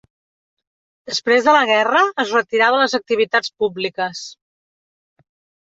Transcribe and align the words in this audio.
Després 1.11 1.43
de 1.49 1.53
la 1.57 1.67
guerra, 1.71 2.01
es 2.25 2.33
retirà 2.37 2.71
de 2.77 2.81
les 2.85 2.97
activitats 3.01 3.55
públiques. 3.65 4.27